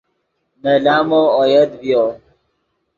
نے 0.61 0.73
لامو 0.83 1.21
اویت 1.37 1.69
ڤیو 1.81 2.03